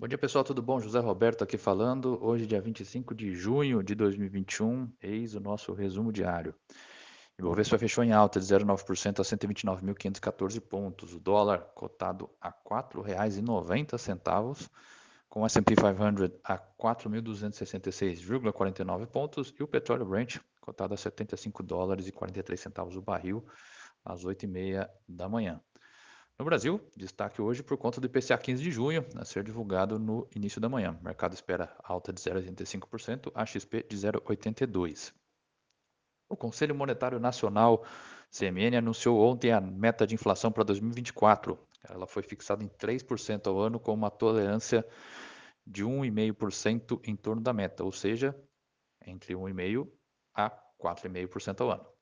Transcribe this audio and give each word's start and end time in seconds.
Bom 0.00 0.08
dia, 0.08 0.16
pessoal, 0.16 0.42
tudo 0.42 0.62
bom? 0.62 0.80
José 0.80 0.98
Roberto 0.98 1.44
aqui 1.44 1.58
falando. 1.58 2.18
Hoje, 2.24 2.46
dia 2.46 2.58
25 2.58 3.14
de 3.14 3.34
junho 3.34 3.82
de 3.82 3.94
2021, 3.94 4.90
eis 5.02 5.34
o 5.34 5.40
nosso 5.40 5.74
resumo 5.74 6.10
diário. 6.10 6.54
O 7.38 7.42
Ibovespa 7.42 7.76
fechou 7.76 8.02
em 8.02 8.10
alta 8.10 8.40
de 8.40 8.46
0,9% 8.46 9.20
a 9.20 9.22
129.514 9.22 10.58
pontos. 10.58 11.12
O 11.12 11.20
dólar 11.20 11.70
cotado 11.74 12.30
a 12.40 12.48
R$ 12.48 12.54
4,90, 12.66 14.70
com 15.28 15.42
o 15.42 15.44
S&P 15.44 15.76
500 15.76 16.30
a 16.44 16.58
4.266,49 16.58 19.06
pontos 19.06 19.52
e 19.60 19.62
o 19.62 19.68
petróleo 19.68 20.06
Brent 20.06 20.38
cotado 20.62 20.94
a 20.94 20.96
75 20.96 21.62
dólares 21.62 22.08
e 22.08 22.12
43 22.12 22.58
centavos 22.58 22.96
o 22.96 23.02
barril 23.02 23.44
às 24.02 24.24
8h30 24.24 24.88
da 25.06 25.28
manhã. 25.28 25.60
No 26.40 26.44
Brasil, 26.46 26.80
destaque 26.96 27.42
hoje 27.42 27.62
por 27.62 27.76
conta 27.76 28.00
do 28.00 28.06
IPCA 28.06 28.38
15 28.38 28.62
de 28.62 28.70
junho, 28.70 29.04
a 29.14 29.26
ser 29.26 29.44
divulgado 29.44 29.98
no 29.98 30.26
início 30.34 30.58
da 30.58 30.70
manhã. 30.70 30.96
O 30.98 31.04
mercado 31.04 31.34
espera 31.34 31.76
alta 31.84 32.14
de 32.14 32.18
0,85%, 32.18 33.30
a 33.34 33.44
XP 33.44 33.82
de 33.86 33.94
0,82%. 33.94 35.12
O 36.30 36.36
Conselho 36.38 36.74
Monetário 36.74 37.20
Nacional, 37.20 37.84
CMN, 38.30 38.78
anunciou 38.78 39.20
ontem 39.20 39.52
a 39.52 39.60
meta 39.60 40.06
de 40.06 40.14
inflação 40.14 40.50
para 40.50 40.64
2024. 40.64 41.58
Ela 41.86 42.06
foi 42.06 42.22
fixada 42.22 42.64
em 42.64 42.68
3% 42.68 43.46
ao 43.46 43.58
ano, 43.58 43.78
com 43.78 43.92
uma 43.92 44.10
tolerância 44.10 44.82
de 45.66 45.84
1,5% 45.84 47.02
em 47.04 47.16
torno 47.16 47.42
da 47.42 47.52
meta, 47.52 47.84
ou 47.84 47.92
seja, 47.92 48.34
entre 49.06 49.34
1,5% 49.34 49.86
a 50.34 50.50
4,5% 50.82 51.60
ao 51.60 51.70
ano. 51.70 51.99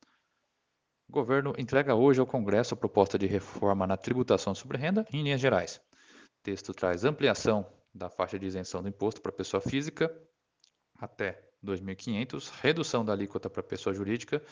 O 1.08 1.12
governo 1.12 1.54
entrega 1.56 1.94
hoje 1.94 2.20
ao 2.20 2.26
Congresso 2.26 2.74
a 2.74 2.76
proposta 2.76 3.18
de 3.18 3.26
reforma 3.26 3.86
na 3.86 3.96
tributação 3.96 4.54
sobre 4.54 4.76
renda 4.76 5.06
em 5.10 5.22
linhas 5.22 5.40
gerais. 5.40 5.80
O 5.96 6.42
texto 6.42 6.74
traz 6.74 7.02
ampliação 7.02 7.66
da 7.94 8.10
faixa 8.10 8.38
de 8.38 8.44
isenção 8.44 8.82
do 8.82 8.90
imposto 8.90 9.22
para 9.22 9.32
pessoa 9.32 9.58
física 9.62 10.14
até 10.98 11.42
2.500, 11.64 12.50
redução 12.60 13.06
da 13.06 13.14
alíquota 13.14 13.48
para 13.48 13.62
pessoa 13.62 13.94
jurídica 13.94 14.42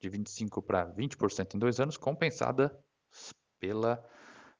de 0.00 0.08
25% 0.08 0.64
para 0.64 0.90
20% 0.90 1.54
em 1.54 1.58
dois 1.58 1.78
anos, 1.78 1.98
compensada 1.98 2.74
pela 3.60 4.02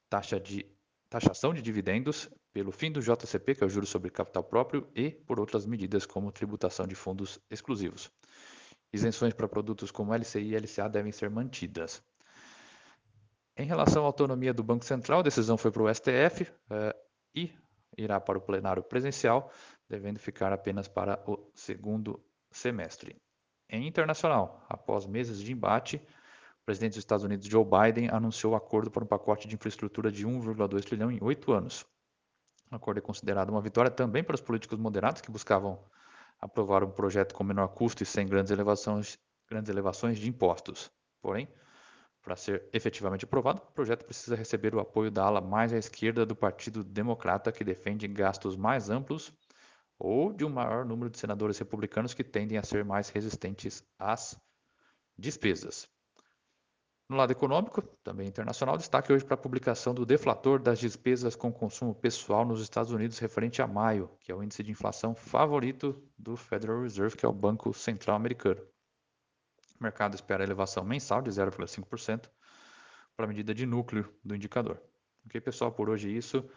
taxa 0.07 0.39
de 0.39 0.63
taxação 1.09 1.55
de 1.55 1.61
dividendos, 1.63 2.29
pelo 2.53 2.71
fim 2.71 2.91
do 2.91 3.01
JCP, 3.01 3.55
que 3.55 3.63
é 3.63 3.67
o 3.67 3.69
juro 3.69 3.87
sobre 3.87 4.11
capital 4.11 4.43
próprio, 4.43 4.87
e 4.93 5.09
por 5.09 5.39
outras 5.39 5.65
medidas 5.65 6.05
como 6.05 6.31
tributação 6.31 6.85
de 6.85 6.93
fundos 6.93 7.39
exclusivos. 7.49 8.11
Isenções 8.93 9.33
para 9.33 9.47
produtos 9.47 9.91
como 9.91 10.13
LCI 10.13 10.53
e 10.53 10.57
LCA 10.57 10.89
devem 10.89 11.11
ser 11.11 11.29
mantidas. 11.29 12.03
Em 13.55 13.65
relação 13.65 14.03
à 14.03 14.05
autonomia 14.05 14.53
do 14.53 14.63
Banco 14.63 14.83
Central, 14.83 15.19
a 15.19 15.23
decisão 15.23 15.57
foi 15.57 15.71
para 15.71 15.83
o 15.83 15.93
STF 15.93 16.51
eh, 16.69 16.95
e 17.35 17.53
irá 17.97 18.19
para 18.19 18.37
o 18.37 18.41
plenário 18.41 18.83
presencial, 18.83 19.51
devendo 19.87 20.19
ficar 20.19 20.51
apenas 20.53 20.87
para 20.87 21.21
o 21.29 21.49
segundo 21.53 22.21
semestre. 22.49 23.15
Em 23.69 23.87
internacional, 23.87 24.65
após 24.67 25.05
meses 25.05 25.39
de 25.39 25.51
embate, 25.51 25.97
o 26.61 26.65
presidente 26.65 26.91
dos 26.91 26.99
Estados 26.99 27.23
Unidos, 27.23 27.47
Joe 27.47 27.65
Biden, 27.65 28.09
anunciou 28.09 28.53
o 28.53 28.55
acordo 28.55 28.91
para 28.91 29.03
um 29.03 29.07
pacote 29.07 29.47
de 29.47 29.55
infraestrutura 29.55 30.11
de 30.11 30.25
1,2 30.27 30.83
trilhão 30.83 31.11
em 31.11 31.19
oito 31.21 31.51
anos. 31.53 31.85
O 32.71 32.75
acordo 32.75 32.99
é 32.99 33.01
considerado 33.01 33.49
uma 33.49 33.61
vitória 33.61 33.91
também 33.91 34.23
para 34.23 34.35
os 34.35 34.41
políticos 34.41 34.77
moderados 34.77 35.21
que 35.21 35.31
buscavam 35.31 35.83
aprovar 36.41 36.83
um 36.83 36.91
projeto 36.91 37.35
com 37.35 37.43
menor 37.43 37.67
custo 37.69 38.03
e 38.03 38.05
sem 38.05 38.27
grandes 38.27 38.51
elevações, 38.51 39.17
grandes 39.49 39.69
elevações 39.69 40.17
de 40.17 40.27
impostos. 40.27 40.91
Porém, 41.21 41.47
para 42.21 42.35
ser 42.35 42.69
efetivamente 42.73 43.25
aprovado, 43.25 43.61
o 43.61 43.71
projeto 43.73 44.05
precisa 44.05 44.35
receber 44.35 44.73
o 44.75 44.79
apoio 44.79 45.11
da 45.11 45.23
ala 45.23 45.41
mais 45.41 45.73
à 45.73 45.77
esquerda 45.77 46.25
do 46.25 46.35
Partido 46.35 46.83
Democrata, 46.83 47.51
que 47.51 47.63
defende 47.63 48.07
gastos 48.07 48.55
mais 48.55 48.89
amplos, 48.89 49.33
ou 49.97 50.33
de 50.33 50.45
um 50.45 50.49
maior 50.49 50.85
número 50.85 51.09
de 51.09 51.17
senadores 51.17 51.57
republicanos 51.59 52.13
que 52.13 52.23
tendem 52.23 52.57
a 52.57 52.63
ser 52.63 52.83
mais 52.83 53.09
resistentes 53.09 53.83
às 53.99 54.39
despesas. 55.17 55.87
No 57.11 57.17
lado 57.17 57.31
econômico, 57.31 57.81
também 58.05 58.25
internacional, 58.25 58.77
destaque 58.77 59.11
hoje 59.11 59.25
para 59.25 59.33
a 59.33 59.37
publicação 59.37 59.93
do 59.93 60.05
deflator 60.05 60.61
das 60.61 60.79
despesas 60.79 61.35
com 61.35 61.51
consumo 61.51 61.93
pessoal 61.93 62.45
nos 62.45 62.61
Estados 62.61 62.93
Unidos 62.93 63.19
referente 63.19 63.61
a 63.61 63.67
maio, 63.67 64.09
que 64.21 64.31
é 64.31 64.35
o 64.35 64.41
índice 64.41 64.63
de 64.63 64.71
inflação 64.71 65.13
favorito 65.13 66.01
do 66.17 66.37
Federal 66.37 66.81
Reserve, 66.81 67.17
que 67.17 67.25
é 67.25 67.27
o 67.27 67.33
Banco 67.33 67.73
Central 67.73 68.15
Americano. 68.15 68.61
O 69.77 69.83
mercado 69.83 70.15
espera 70.15 70.41
elevação 70.41 70.85
mensal 70.85 71.21
de 71.21 71.29
0,5% 71.29 72.29
para 73.13 73.25
a 73.25 73.27
medida 73.27 73.53
de 73.53 73.65
núcleo 73.65 74.09
do 74.23 74.33
indicador. 74.33 74.81
Ok, 75.25 75.41
pessoal, 75.41 75.69
por 75.69 75.89
hoje 75.89 76.07
é 76.07 76.13
isso. 76.13 76.49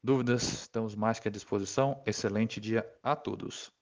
Dúvidas, 0.00 0.44
estamos 0.44 0.94
mais 0.94 1.18
que 1.18 1.26
à 1.26 1.30
disposição. 1.30 2.00
Excelente 2.06 2.60
dia 2.60 2.88
a 3.02 3.16
todos. 3.16 3.72